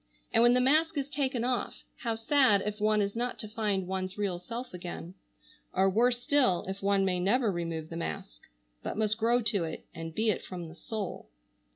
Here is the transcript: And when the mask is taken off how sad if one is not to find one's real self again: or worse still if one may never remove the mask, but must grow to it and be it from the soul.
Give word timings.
And 0.33 0.41
when 0.41 0.55
the 0.55 0.59
mask 0.61 0.97
is 0.97 1.07
taken 1.11 1.43
off 1.43 1.83
how 1.97 2.15
sad 2.15 2.63
if 2.65 2.81
one 2.81 3.03
is 3.03 3.15
not 3.15 3.37
to 3.37 3.47
find 3.47 3.85
one's 3.85 4.17
real 4.17 4.39
self 4.39 4.73
again: 4.73 5.13
or 5.75 5.87
worse 5.91 6.23
still 6.23 6.65
if 6.67 6.81
one 6.81 7.05
may 7.05 7.19
never 7.19 7.51
remove 7.51 7.89
the 7.89 7.97
mask, 7.97 8.41
but 8.81 8.97
must 8.97 9.19
grow 9.19 9.43
to 9.43 9.63
it 9.63 9.85
and 9.93 10.15
be 10.15 10.31
it 10.31 10.43
from 10.43 10.69
the 10.69 10.75
soul. 10.75 11.29